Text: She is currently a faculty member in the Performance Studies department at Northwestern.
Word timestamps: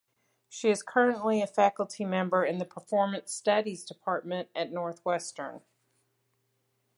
She 0.49 0.71
is 0.71 0.81
currently 0.81 1.43
a 1.43 1.45
faculty 1.45 2.05
member 2.05 2.43
in 2.43 2.57
the 2.57 2.65
Performance 2.65 3.31
Studies 3.35 3.83
department 3.85 4.49
at 4.55 4.71
Northwestern. 4.71 5.61